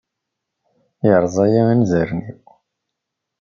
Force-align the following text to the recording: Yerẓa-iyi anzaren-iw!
Yerẓa-iyi 1.07 1.61
anzaren-iw! 1.73 2.43